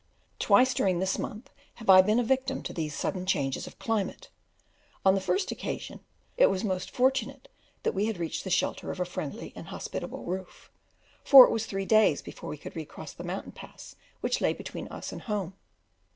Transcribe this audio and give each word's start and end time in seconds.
Twice 0.39 0.73
during 0.73 0.97
this 0.97 1.19
month 1.19 1.51
have 1.75 1.87
I 1.87 2.01
been 2.01 2.17
a 2.17 2.23
victim 2.23 2.63
to 2.63 2.73
these 2.73 2.95
sudden 2.97 3.27
changes 3.27 3.67
of 3.67 3.77
climate; 3.77 4.29
on 5.05 5.13
the 5.13 5.21
first 5.21 5.51
occasion 5.51 5.99
it 6.37 6.47
was 6.49 6.63
most 6.63 6.89
fortunate 6.89 7.47
that 7.83 7.91
we 7.93 8.07
had 8.07 8.17
reached 8.17 8.43
the 8.43 8.49
shelter 8.49 8.89
of 8.89 8.99
a 8.99 9.05
friendly 9.05 9.53
and 9.55 9.67
hospitable 9.67 10.23
roof, 10.25 10.71
for 11.23 11.45
it 11.45 11.51
was 11.51 11.67
three 11.67 11.85
days 11.85 12.23
before 12.23 12.49
we 12.49 12.57
could 12.57 12.75
re 12.75 12.83
cross 12.83 13.13
the 13.13 13.23
mountain 13.23 13.51
pass 13.51 13.95
which 14.21 14.41
lay 14.41 14.53
between 14.53 14.87
us 14.87 15.11
and 15.11 15.21
home. 15.21 15.53